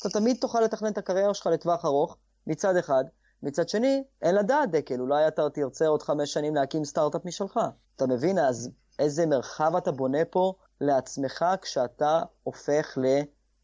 [0.00, 3.04] אתה תמיד תוכל לתכנן את הקריירה שלך לטווח ארוך, מצד אחד.
[3.42, 7.60] מצד שני, אין לדעת דקל, אולי אתה תרצה עוד חמש שנים להקים סטארט-אפ משלך.
[7.96, 8.38] אתה מבין?
[8.38, 13.06] אז איזה מרחב אתה בונה פה לעצמך כשאתה הופך ל...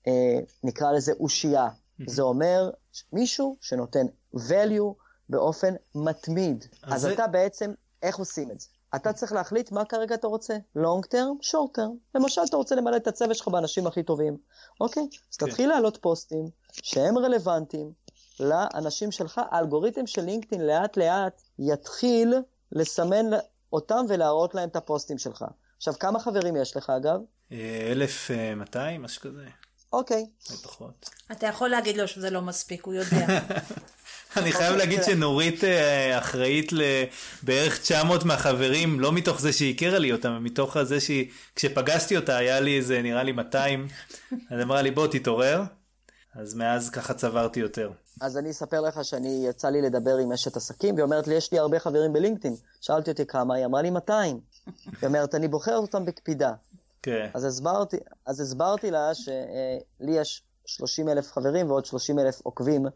[0.06, 1.68] אה, נקרא לזה אושייה.
[2.06, 2.70] זה אומר
[3.12, 4.94] מישהו שנותן value
[5.28, 6.64] באופן מתמיד.
[6.82, 7.12] אז, אז זה...
[7.12, 8.66] אתה בעצם, איך עושים את זה?
[8.96, 11.92] אתה צריך להחליט מה כרגע אתה רוצה, long term, short term.
[12.14, 14.36] למשל, אתה רוצה למלא את הצוות שלך באנשים הכי טובים.
[14.80, 15.02] אוקיי?
[15.32, 15.46] אז כן.
[15.46, 17.92] תתחיל להעלות פוסטים שהם רלוונטיים
[18.40, 19.40] לאנשים שלך.
[19.50, 22.34] האלגוריתם של לינקדאין לאט לאט יתחיל
[22.72, 23.26] לסמן
[23.72, 25.44] אותם ולהראות להם את הפוסטים שלך.
[25.76, 27.20] עכשיו, כמה חברים יש לך אגב?
[27.52, 29.44] 1,200, אה, משהו כזה.
[29.92, 30.26] אוקיי.
[30.62, 31.10] פחות.
[31.32, 33.26] אתה יכול להגיד לו שזה לא מספיק, הוא יודע.
[34.36, 40.12] אני חייב להגיד שנורית אה, אחראית לבערך 900 מהחברים, לא מתוך זה שהיא הכירה לי
[40.12, 43.88] אותם, מתוך זה שהיא, כשפגשתי אותה היה לי איזה נראה לי 200,
[44.50, 45.62] אז אמרה לי בוא תתעורר,
[46.34, 47.90] אז מאז ככה צברתי יותר.
[48.20, 51.52] אז אני אספר לך שאני, יצא לי לדבר עם אשת עסקים, והיא אומרת לי, יש
[51.52, 52.54] לי הרבה חברים בלינקדאין.
[52.80, 54.40] שאלתי אותי כמה, היא אמרה לי 200.
[54.66, 56.52] היא אומרת, אני בוחרת אותם בקפידה.
[57.02, 57.30] כן.
[57.34, 62.86] אז הסברתי, אז הסברתי לה שלי יש 30 אלף חברים ועוד 30 אלף עוקבים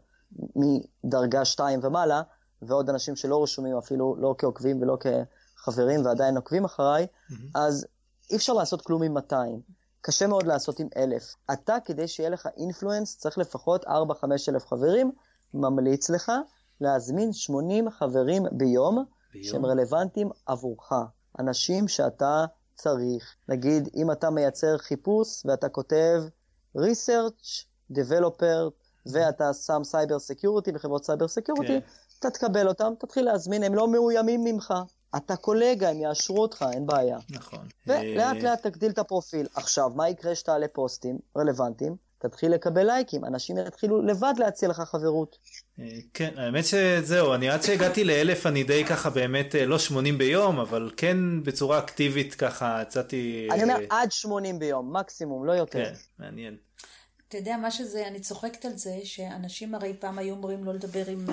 [0.55, 2.21] מדרגה 2 ומעלה,
[2.61, 7.33] ועוד אנשים שלא רשומים אפילו לא כעוקבים ולא כחברים ועדיין עוקבים אחריי, mm-hmm.
[7.55, 7.85] אז
[8.31, 9.61] אי אפשר לעשות כלום עם 200.
[10.01, 11.35] קשה מאוד לעשות עם 1,000.
[11.53, 13.89] אתה, כדי שיהיה לך influence, צריך לפחות 4-5
[14.49, 15.11] אלף חברים,
[15.53, 16.31] ממליץ לך
[16.81, 20.91] להזמין 80 חברים ביום, ביום, שהם רלוונטיים עבורך.
[21.39, 22.45] אנשים שאתה
[22.77, 23.35] צריך.
[23.49, 26.23] נגיד, אם אתה מייצר חיפוש ואתה כותב
[26.77, 28.69] research, developer,
[29.05, 31.87] ואתה שם cyber security בחברות cyber security, כן.
[32.19, 34.73] אתה תקבל אותם, תתחיל להזמין, הם לא מאוימים ממך.
[35.15, 37.17] אתה קולגה, הם יאשרו אותך, אין בעיה.
[37.29, 37.67] נכון.
[37.87, 39.47] ולאט לאט תגדיל את הפרופיל.
[39.55, 42.06] עכשיו, מה יקרה שתעלה פוסטים רלוונטיים?
[42.17, 45.37] תתחיל לקבל לייקים, אנשים יתחילו לבד להציע לך חברות.
[45.79, 50.17] אה, כן, האמת שזהו, אני עד שהגעתי לאלף אני די ככה באמת, אה, לא 80
[50.17, 53.47] ביום, אבל כן בצורה אקטיבית ככה יצאתי...
[53.51, 55.85] אני אומר עד 80 ביום, מקסימום, לא יותר.
[55.85, 56.57] כן, מעניין.
[57.27, 61.09] אתה יודע מה שזה, אני צוחקת על זה, שאנשים הרי פעם היו אומרים לא לדבר
[61.09, 61.25] עם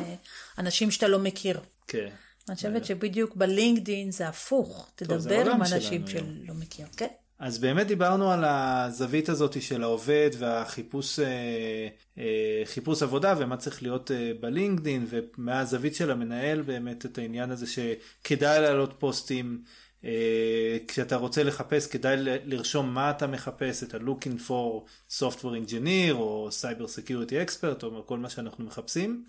[0.59, 1.61] אנשים שאתה לא מכיר.
[1.88, 2.09] כן.
[2.49, 7.07] אני חושבת שבדיוק בלינקדין זה הפוך, תדבר עם אנשים שלא מכיר, כן.
[7.38, 12.62] אז באמת דיברנו על הזווית הזאת של העובד והחיפוש אה, אה,
[13.01, 18.94] עבודה ומה צריך להיות אה, בלינקדין ומהזווית של המנהל באמת את העניין הזה שכדאי להעלות
[18.99, 19.62] פוסטים
[20.88, 26.85] כשאתה רוצה לחפש כדאי לרשום מה אתה מחפש את ה-looking for software engineer או cyber
[26.85, 29.25] security expert או כל מה שאנחנו מחפשים.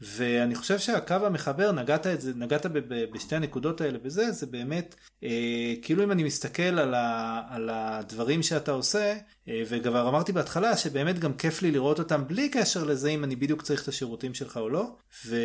[0.00, 4.46] ואני חושב שהקו המחבר, נגעת, את זה, נגעת ב, ב, בשתי הנקודות האלה בזה, זה
[4.46, 9.16] באמת, אה, כאילו אם אני מסתכל על, ה, על הדברים שאתה עושה,
[9.48, 13.36] אה, וכבר אמרתי בהתחלה שבאמת גם כיף לי לראות אותם בלי קשר לזה אם אני
[13.36, 15.36] בדיוק צריך את השירותים שלך או לא, ו,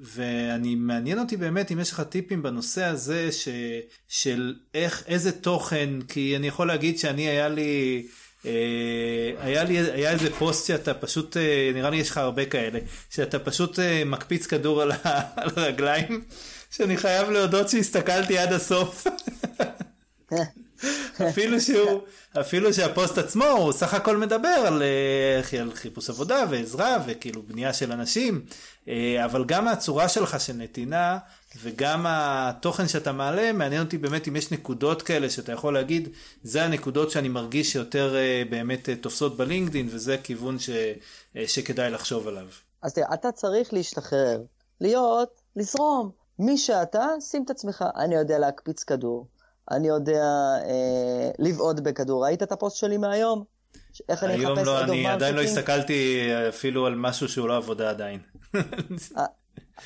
[0.00, 3.48] ואני מעניין אותי באמת אם יש לך טיפים בנושא הזה ש,
[4.08, 8.06] של איך, איזה תוכן, כי אני יכול להגיד שאני היה לי...
[8.46, 12.78] אה, היה לי היה איזה פוסט שאתה פשוט אה, נראה לי יש לך הרבה כאלה
[13.10, 14.92] שאתה פשוט אה, מקפיץ כדור על
[15.56, 16.24] הרגליים
[16.70, 19.06] שאני חייב להודות שהסתכלתי עד הסוף.
[21.28, 22.00] אפילו שהוא
[22.40, 24.82] אפילו שהפוסט עצמו הוא סך הכל מדבר על,
[25.60, 28.44] על חיפוש עבודה ועזרה וכאילו בנייה של אנשים
[29.24, 31.18] אבל גם הצורה שלך של נתינה
[31.56, 36.08] וגם התוכן שאתה מעלה, מעניין אותי באמת אם יש נקודות כאלה שאתה יכול להגיד,
[36.42, 40.70] זה הנקודות שאני מרגיש שיותר אה, באמת אה, תופסות בלינקדין, וזה כיוון ש,
[41.36, 42.46] אה, שכדאי לחשוב עליו.
[42.82, 44.42] אז תראה, אתה צריך להשתחרר,
[44.80, 46.10] להיות, לזרום.
[46.38, 47.84] מי שאתה, שים את עצמך.
[47.96, 49.26] אני יודע להקפיץ כדור,
[49.70, 50.24] אני יודע
[50.64, 52.24] אה, לבעוט בכדור.
[52.24, 53.44] ראית את הפוסט שלי מהיום?
[54.08, 58.20] איך אני אחפש לא, אני עדיין לא הסתכלתי אפילו על משהו שהוא לא עבודה עדיין.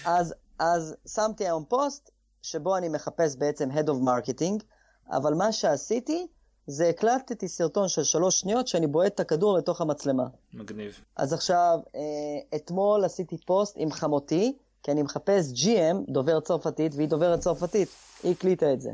[0.04, 2.10] אז אז שמתי היום פוסט
[2.42, 4.64] שבו אני מחפש בעצם Head of Marketing,
[5.10, 6.26] אבל מה שעשיתי
[6.66, 10.26] זה הקלטתי סרטון של שלוש שניות שאני בועט את הכדור לתוך המצלמה.
[10.54, 11.00] מגניב.
[11.16, 12.00] אז עכשיו, אה,
[12.56, 17.88] אתמול עשיתי פוסט עם חמותי, כי אני מחפש GM, דובר צרפתית, והיא דוברת צרפתית.
[18.22, 18.90] היא הקליטה את זה.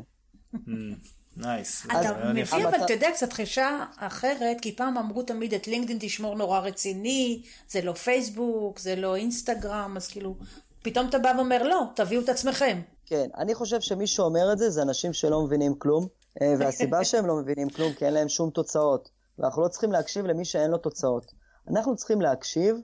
[1.37, 1.85] nice.
[1.85, 2.55] אתה רעיון יפה.
[2.57, 6.35] מביא, אבל אתה- אתה יודע, קצת גישה אחרת, כי פעם אמרו תמיד את לינקדאין תשמור
[6.35, 10.35] נורא רציני, זה לא פייסבוק, זה לא אינסטגרם, אז כאילו,
[10.81, 12.81] פתאום אתה בא ואומר, לא, תביאו את עצמכם.
[13.05, 16.07] כן, אני חושב שמי שאומר את זה, זה אנשים שלא מבינים כלום,
[16.41, 19.09] אה, והסיבה שהם לא מבינים כלום, כי אין להם שום תוצאות.
[19.39, 21.31] ואנחנו לא צריכים להקשיב למי שאין לו תוצאות.
[21.69, 22.75] אנחנו צריכים להקשיב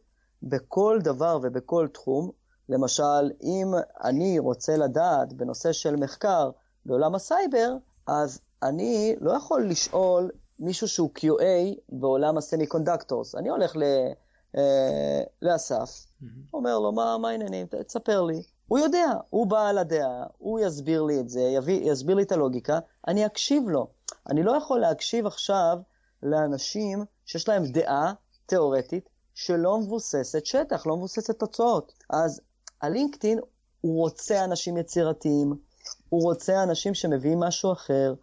[0.44, 2.32] בכל דבר ובכל תחום.
[2.70, 3.04] למשל,
[3.44, 3.68] אם
[4.04, 6.50] אני רוצה לדעת בנושא של מחקר
[6.86, 7.76] בעולם הסייבר,
[8.08, 13.36] אז אני לא יכול לשאול מישהו שהוא QA בעולם ה semiconductors.
[13.36, 13.84] אני הולך ל...
[14.58, 16.06] אה, לאסף,
[16.54, 17.68] אומר לו, מה, העניינים?
[17.88, 18.44] תספר לי.
[18.68, 22.80] הוא יודע, הוא בעל הדעה, הוא יסביר לי את זה, יביא, יסביר לי את הלוגיקה,
[23.08, 23.88] אני אקשיב לו.
[24.30, 25.78] אני לא יכול להקשיב עכשיו
[26.24, 28.14] לאנשים שיש להם דעה
[28.46, 31.94] תיאורטית שלא מבוססת שטח, לא מבוססת תוצאות.
[32.10, 32.42] אז
[32.82, 33.40] הלינקדאין,
[33.82, 35.56] הוא רוצה אנשים יצירתיים,
[36.16, 38.14] הוא רוצה אנשים שמביאים משהו אחר.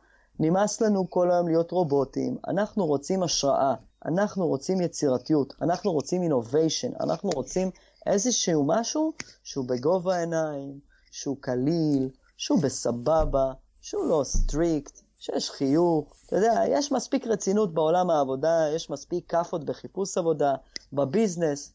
[0.41, 3.75] נמאס לנו כל היום להיות רובוטים, אנחנו רוצים השראה,
[4.05, 7.71] אנחנו רוצים יצירתיות, אנחנו רוצים innovation, אנחנו רוצים
[8.07, 9.13] איזשהו משהו
[9.45, 10.79] שהוא בגובה העיניים,
[11.11, 16.15] שהוא קליל, שהוא בסבבה, שהוא לא strict, שיש חיוך.
[16.27, 20.55] אתה יודע, יש מספיק רצינות בעולם העבודה, יש מספיק כאפות בחיפוש עבודה,
[20.93, 21.73] ב business.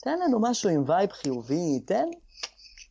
[0.00, 2.08] תן לנו משהו עם vibe חיובי, תן,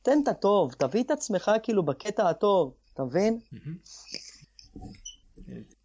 [0.04, 3.40] תן את הטוב, תביא את עצמך כאילו בקטע הטוב, אתה מבין?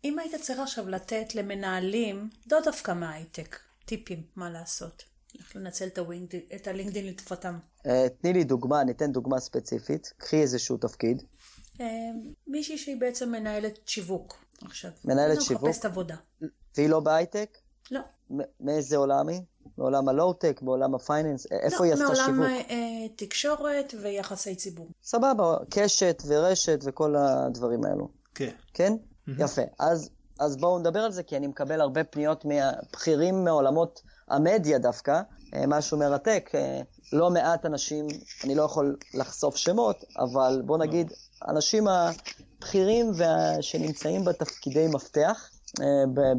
[0.04, 5.04] אם היית צריך עכשיו לתת למנהלים, לא דווקא מההייטק, טיפים, מה לעשות.
[5.38, 5.87] איך לנצל
[6.57, 7.59] את, ה LinkedIn לטובתם.
[7.87, 10.12] אה, תני לי דוגמה, ניתן דוגמה ספציפית.
[10.16, 11.22] קחי איזשהו תפקיד.
[11.81, 11.87] אה,
[12.46, 14.90] מישהי שהיא בעצם מנהלת שיווק עכשיו.
[15.04, 15.64] מנהלת לא שיווק?
[15.68, 16.16] מחפשת עבודה.
[16.76, 17.59] והיא לא בהייטק?
[17.90, 18.00] לא.
[18.60, 19.40] מאיזה עולם היא?
[19.78, 21.46] מעולם הלואו-טק, בעולם ה finance?
[21.46, 22.70] א- איפה היא לא, עשתה מעולם שיווק?
[22.70, 24.88] אה, תקשורת ויחסי ציבור.
[25.02, 28.08] סבבה, קשת ורשת וכל הדברים האלו.
[28.34, 28.50] כן.
[28.74, 28.92] כן?
[29.38, 29.62] יפה.
[29.78, 30.10] אז,
[30.40, 35.20] אז בואו נדבר על זה, כי אני מקבל הרבה פניות מבכירים מעולמות המדיה דווקא,
[35.54, 36.50] אה, משהו מרתק.
[36.54, 36.80] אה,
[37.12, 38.06] לא מעט אנשים,
[38.44, 41.12] אני לא יכול לחשוף שמות, אבל בואו נגיד,
[41.42, 43.62] האנשים הבכירים וה...
[43.62, 45.50] שנמצאים בתפקידי מפתח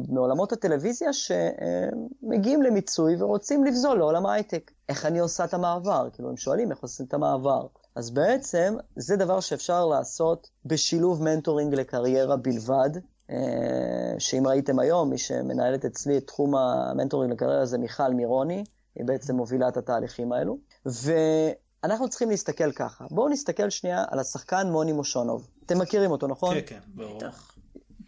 [0.08, 4.70] מעולמות הטלוויזיה, שמגיעים למיצוי ורוצים לבזול לעולם ההייטק.
[4.88, 6.08] איך אני עושה את המעבר?
[6.12, 7.66] כאילו, הם שואלים איך עושים את המעבר.
[7.94, 12.90] אז בעצם, זה דבר שאפשר לעשות בשילוב mentoring לקריירה בלבד.
[13.30, 18.64] אה, שאם ראיתם היום, מי שמנהלת אצלי את תחום ה mentoring לקריירה זה מיכל מירוני,
[18.94, 20.58] היא בעצם מובילה את התהליכים האלו.
[20.86, 23.04] ואנחנו צריכים להסתכל ככה.
[23.10, 25.48] בואו נסתכל שנייה על השחקן מוני מושונוב.
[25.66, 26.54] אתם מכירים אותו, נכון?
[26.54, 27.20] כן, כן, ברור.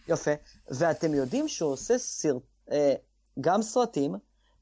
[0.09, 0.31] יפה.
[0.71, 2.39] ואתם יודעים שהוא עושה סר...
[2.73, 2.95] אה,
[3.41, 4.15] גם סרטים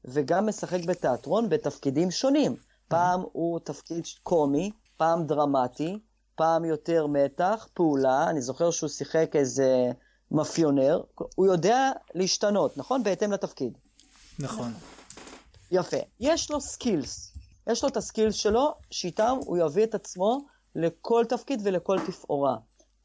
[0.05, 2.55] וגם משחק בתיאטרון בתפקידים שונים.
[2.87, 5.99] פעם הוא תפקיד קומי, פעם דרמטי,
[6.35, 8.29] פעם יותר מתח, פעולה.
[8.29, 9.91] אני זוכר שהוא שיחק איזה
[10.31, 11.01] מאפיונר.
[11.35, 13.03] הוא יודע להשתנות, נכון?
[13.03, 13.77] בהתאם לתפקיד.
[14.39, 14.73] נכון.
[15.71, 15.97] יפה.
[16.19, 17.33] יש לו skills.
[17.67, 22.57] יש לו את ה skills שלו, שאיתם הוא יביא את עצמו לכל תפקיד ולכל תפאורה.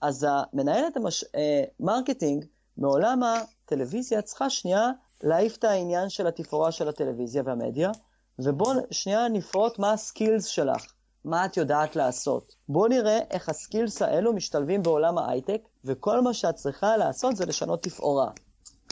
[0.07, 1.25] אז המנהלת המש...
[1.35, 2.45] אה, marketing
[2.79, 4.91] מעולם הטלוויזיה צריכה שנייה
[5.23, 7.91] להעיף את העניין של התפאורה של הטלוויזיה והמדיה,
[8.39, 10.93] ובואו שנייה נפרוט מה ה skills שלך,
[11.25, 12.55] מה את יודעת לעשות.
[12.69, 17.47] בואו נראה איך ה skills האלו משתלבים בעולם ההייטק, וכל מה שאת צריכה לעשות זה
[17.47, 18.31] לשנות תפאורה.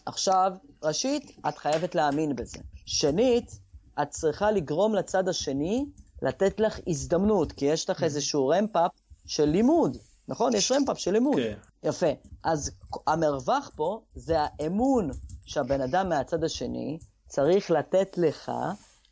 [0.07, 2.59] עכשיו, ראשית, את חייבת להאמין בזה.
[2.87, 3.59] שנית,
[4.03, 5.87] את צריכה לגרום לצד השני
[6.23, 8.91] לתת לך הזדמנות, כי יש לך איזשהו ramp-up
[9.27, 9.97] של לימוד,
[10.29, 10.55] נכון?
[10.55, 11.37] יש ramp-up של לימוד.
[11.37, 11.55] כן.
[11.83, 12.07] יפה.
[12.43, 12.71] אז
[13.07, 15.11] המרווח פה זה האמון
[15.45, 18.53] שהבן אדם מהצד השני צריך לתת לך,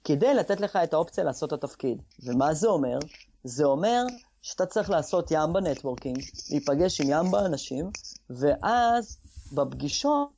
[0.04, 2.02] כדי לתת לך את האופציה לעשות את התפקיד.
[2.22, 2.98] ומה זה אומר?
[3.44, 4.02] זה אומר
[4.42, 7.90] שאתה צריך לעשות ימבה נטוורקינג, להיפגש עם ימבה אנשים,
[8.30, 9.16] ואז
[9.52, 10.28] בפגישות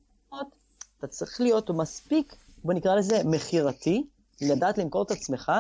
[0.99, 4.07] אתה צריך להיות מספיק, בוא נקרא לזה, מכירתי,
[4.41, 5.53] לדעת למכור את עצמך,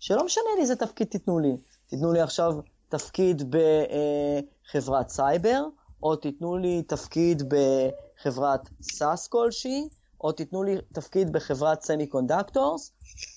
[0.00, 1.56] שלא משנה לי איזה תפקיד תיתנו לי.
[1.86, 2.52] תיתנו לי עכשיו
[2.88, 3.54] תפקיד
[4.70, 5.64] בחברת סייבר,
[6.02, 9.88] או תיתנו לי תפקיד בחברת SaaS כלשהי,
[10.20, 12.92] או תיתנו לי תפקיד בחברת semiconductors,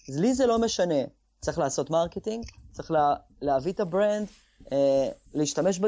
[0.09, 1.03] אז לי זה לא משנה.
[1.41, 4.27] צריך לעשות marketing, צריך לה, להביא את ה brand,
[4.71, 5.79] אה, להשתמש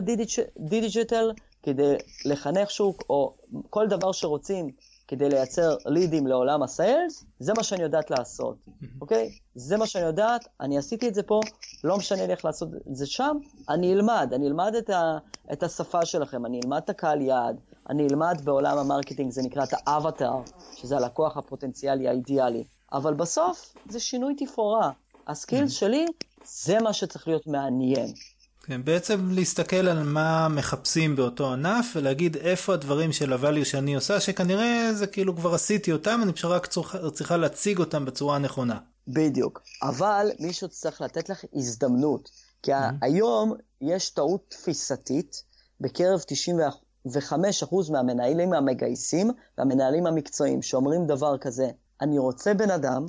[0.55, 1.31] ב digital
[1.63, 1.95] כדי
[2.25, 3.33] לחנך שוק, או
[3.69, 4.71] כל דבר שרוצים
[5.11, 8.55] כדי לייצר לידים לעולם ה sales, זה מה שאני יודעת לעשות,
[9.01, 9.29] אוקיי?
[9.55, 11.39] זה מה שאני יודעת, אני עשיתי את זה פה,
[11.83, 13.37] לא משנה לי איך לעשות את זה שם,
[13.69, 15.17] אני אלמד, אני אלמד את, ה,
[15.53, 19.63] את השפה שלכם, אני אלמד את הקהל יעד, אני אלמד בעולם ה marketing, זה נקרא
[19.63, 20.33] את האבטר,
[20.75, 22.63] שזה הלקוח הפוטנציאלי האידיאלי.
[22.93, 24.91] אבל בסוף זה שינוי תפאורה.
[25.27, 26.05] ה skills שלי,
[26.43, 28.07] זה מה שצריך להיות מעניין.
[28.63, 33.95] כן, בעצם להסתכל על מה מחפשים באותו ענף ולהגיד איפה הדברים של ה value שאני
[33.95, 36.67] עושה שהכנראה זה כאילו כבר עשיתי אותם אני פשוט רק
[37.13, 38.79] צריכה להציג אותם בצורה הנכונה.
[39.07, 42.29] בדיוק אבל מישהו צריך לתת לך הזדמנות
[42.63, 42.93] כי mm-hmm.
[43.01, 45.43] היום יש טעות תפיסתית
[45.81, 46.19] בקרב
[47.07, 47.11] 95%
[47.91, 51.69] מהמנהלים המגייסים והמנהלים המקצועיים שאומרים דבר כזה
[52.01, 53.05] אני רוצה בן אדם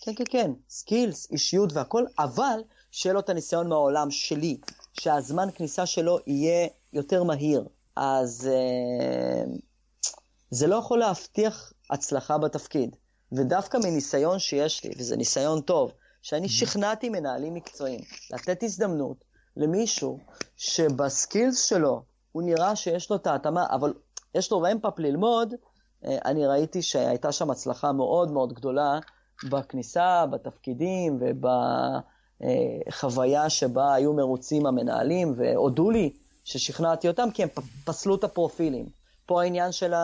[0.00, 4.58] כן כן כן סקילס אישיות והכל אבל שיהיה לו את הניסיון מהעולם שלי
[5.00, 7.68] שהזמן כניסה שלו יהיה יותר מהיר.
[7.96, 9.58] אז uh,
[10.50, 12.96] זה לא יכול להבטיח הצלחה בתפקיד.
[13.32, 16.50] ודווקא מניסיון שיש לי, וזה ניסיון טוב, שאני mm-hmm.
[16.50, 19.24] שכנעתי מנהלים מקצועיים לתת הזדמנות
[19.56, 20.18] למישהו
[20.56, 22.02] שבסקילס שלו
[22.32, 23.92] הוא נראה שיש לו את ההתאמה, אבל
[24.34, 25.54] יש לו רמפאפ ללמוד,
[26.04, 28.98] אה, אני ראיתי שהייתה שם הצלחה מאוד מאוד גדולה
[29.50, 31.46] בכניסה, בתפקידים וב...
[32.42, 32.48] אה,
[32.90, 36.12] חוויה שבה היו מרוצים המנהלים והודו לי
[36.44, 37.48] ששכנעתי אותם כי הם
[37.84, 38.86] פסלו את הפרופילים.
[39.26, 39.94] פה העניין של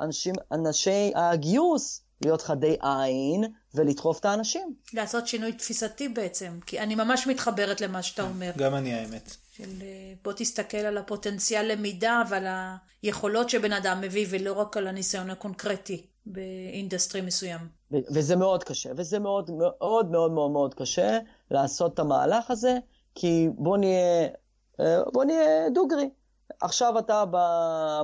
[0.00, 4.74] האנשים, אנשי הגיוס להיות חדי עין ולדחוף את האנשים.
[4.92, 8.50] לעשות שינוי תפיסתי בעצם, כי אני ממש מתחברת למה שאתה אומר.
[8.56, 9.36] גם אני האמת.
[9.56, 12.46] של אה, בוא תסתכל על הפוטנציאל למידה ועל
[13.02, 17.60] היכולות שבן אדם מביא ולא רק על הניסיון הקונקרטי ב industry מסוים.
[17.90, 21.18] וזה מאוד קשה, וזה מאוד מאוד מאוד מאוד מאוד קשה
[21.50, 22.78] לעשות את המהלך הזה,
[23.14, 24.28] כי בוא נהיה,
[24.80, 26.08] אה, בוא נהיה דוגרי.
[26.60, 27.36] עכשיו אתה ב,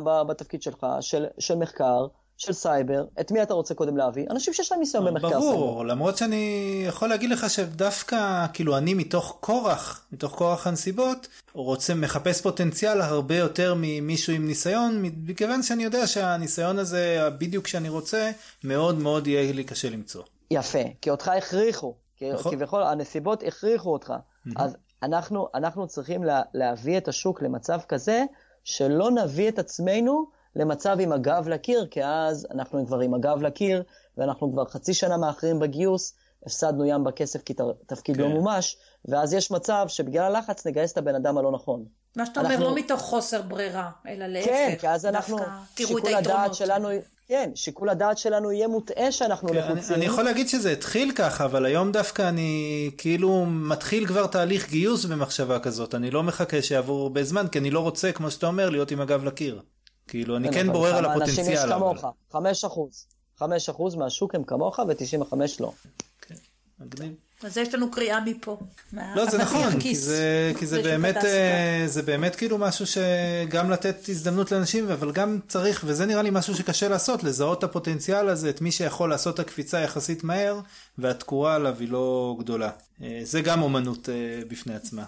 [0.05, 2.07] ב, בתפקיד שלך של, של מחקר,
[2.37, 4.27] של סייבר, את מי אתה רוצה קודם להביא?
[4.31, 5.57] אנשים שיש להם ניסיון במחקר ברור, סייבר.
[5.57, 11.95] ברור, למרות שאני יכול להגיד לך שדווקא, כאילו אני מתוך כורח, מתוך כורח הנסיבות, רוצה,
[11.95, 18.31] מחפש פוטנציאל הרבה יותר ממישהו עם ניסיון, מכיוון שאני יודע שהניסיון הזה, בדיוק שאני רוצה,
[18.65, 20.23] מאוד מאוד יהיה לי קשה למצוא.
[20.51, 22.55] יפה, כי אותך הכריחו, נכון.
[22.55, 24.11] כביכול הנסיבות הכריחו אותך.
[24.11, 24.51] Mm-hmm.
[24.57, 28.25] אז אנחנו, אנחנו צריכים לה, להביא את השוק למצב כזה,
[28.65, 30.27] שלא נביא את עצמנו
[30.57, 33.83] למצב עם הגב לקיר, כי אז אנחנו כבר עם הגב לקיר,
[34.17, 36.15] ואנחנו כבר חצי שנה מאחרים בגיוס,
[36.47, 37.55] הפסדנו ים בכסף כי
[37.87, 38.31] תפקיד לא כן.
[38.31, 41.85] לא מומש, ואז יש מצב שבגלל הלחץ נגייס את הבן אדם הלא נכון.
[42.17, 42.55] מה שאתה אנחנו...
[42.55, 44.49] אומר, לא מתוך חוסר ברירה, אלא להפך.
[44.49, 45.39] כן, כי אז אנחנו,
[45.77, 46.89] שיקול הדעת שלנו,
[47.29, 49.95] כן, שיקול הדעת שלנו יהיה מוטעה שאנחנו כן, לחוצים.
[49.95, 54.71] אני, אני יכול להגיד שזה התחיל ככה, אבל היום דווקא אני כאילו מתחיל כבר תהליך
[54.71, 58.47] גיוס במחשבה כזאת, אני לא מחכה שיעבור הרבה זמן, כי אני לא רוצה, כמו שאתה
[58.47, 59.63] אומר, להיות עם הגב לקיר.
[60.09, 61.39] כאילו, אני כן, כן בורר על הפוטנציאל.
[61.39, 63.07] אנשים יש כמוך, 5 אחוז.
[63.39, 65.73] 5 אחוז מהשוק הם כמוך ו-95 לא.
[66.21, 66.35] כן,
[66.79, 67.26] מגניב.
[67.43, 68.59] אז יש לנו קריאה מפה.
[68.93, 74.09] לא, זה נכון, כי זה, כי זה באמת, אה, זה באמת כאילו משהו שגם לתת
[74.09, 78.51] הזדמנות לאנשים, אבל גם צריך, וזה נראה לי משהו שקשה לעשות, לזהות את הפוטנציאל הזה,
[78.51, 80.61] את מי שיכול לעשות את הקפיצה יחסית מהר,
[80.99, 82.71] והתקורה עליו היא לא גדולה.
[83.03, 84.15] אה, זה גם אומנות אה,
[84.49, 85.05] בפני עצמה.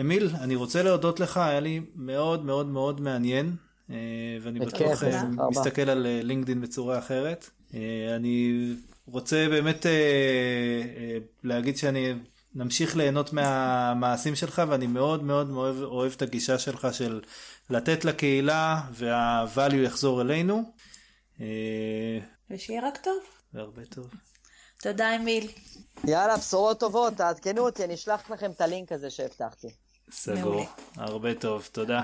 [0.00, 3.56] אמיל, אני רוצה להודות לך, היה לי מאוד מאוד מאוד מעניין,
[4.42, 5.02] ואני בטוח
[5.50, 7.50] מסתכל על לינקדאין בצורה אחרת.
[8.16, 8.52] אני
[9.12, 9.86] רוצה באמת
[11.44, 12.14] להגיד שאני
[12.54, 17.20] נמשיך ליהנות מהמעשים שלך, ואני מאוד מאוד מאוד אוהב את הגישה שלך של
[17.70, 20.72] לתת לקהילה וה-value יחזור אלינו.
[22.50, 23.22] ושיהיה רק טוב.
[23.54, 24.10] והרבה טוב.
[24.82, 25.48] תודה אמיל.
[26.04, 29.68] יאללה, בשורות טובות, תעדכנו אותי, אני אשלח לכם את הלינק הזה שהבטחתי.
[30.10, 30.66] סגור,
[30.96, 32.02] הרבה טוב, תודה.